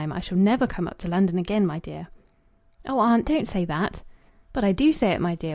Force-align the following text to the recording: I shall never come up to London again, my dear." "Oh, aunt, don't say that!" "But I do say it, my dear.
I 0.11 0.19
shall 0.19 0.35
never 0.39 0.65
come 0.65 0.87
up 0.87 0.97
to 0.97 1.07
London 1.07 1.37
again, 1.37 1.63
my 1.67 1.77
dear." 1.77 2.07
"Oh, 2.87 2.97
aunt, 2.97 3.27
don't 3.27 3.47
say 3.47 3.65
that!" 3.65 4.01
"But 4.51 4.63
I 4.63 4.71
do 4.71 4.93
say 4.93 5.11
it, 5.11 5.21
my 5.21 5.35
dear. 5.35 5.49